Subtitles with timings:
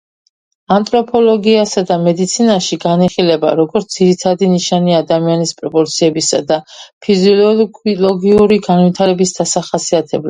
[0.75, 6.59] ანთროპოლოგიასა და მედიცინაში განიხილება, როგორც ძირითადი ნიშანი ადამიანის პროპორციებისა და
[7.09, 10.19] ფიზიოლოგიური განვითარების დასახასიათებლად.